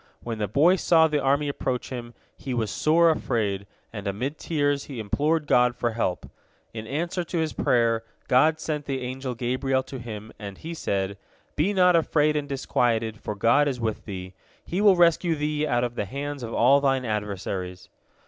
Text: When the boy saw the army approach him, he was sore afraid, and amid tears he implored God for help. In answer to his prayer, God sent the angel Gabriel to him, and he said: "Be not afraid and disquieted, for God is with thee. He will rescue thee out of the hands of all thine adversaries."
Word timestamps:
When 0.23 0.39
the 0.39 0.47
boy 0.47 0.77
saw 0.77 1.07
the 1.07 1.21
army 1.21 1.47
approach 1.47 1.91
him, 1.91 2.15
he 2.35 2.55
was 2.55 2.71
sore 2.71 3.11
afraid, 3.11 3.67
and 3.93 4.07
amid 4.07 4.39
tears 4.39 4.85
he 4.85 4.99
implored 4.99 5.45
God 5.45 5.75
for 5.75 5.91
help. 5.91 6.25
In 6.73 6.87
answer 6.87 7.23
to 7.25 7.37
his 7.37 7.53
prayer, 7.53 8.03
God 8.27 8.59
sent 8.59 8.85
the 8.85 9.01
angel 9.03 9.35
Gabriel 9.35 9.83
to 9.83 9.99
him, 9.99 10.31
and 10.39 10.57
he 10.57 10.73
said: 10.73 11.19
"Be 11.55 11.71
not 11.71 11.95
afraid 11.95 12.35
and 12.35 12.49
disquieted, 12.49 13.19
for 13.21 13.35
God 13.35 13.67
is 13.67 13.79
with 13.79 14.05
thee. 14.05 14.33
He 14.65 14.81
will 14.81 14.95
rescue 14.95 15.35
thee 15.35 15.67
out 15.67 15.83
of 15.83 15.93
the 15.93 16.05
hands 16.05 16.41
of 16.41 16.51
all 16.51 16.81
thine 16.81 17.05
adversaries." 17.05 17.87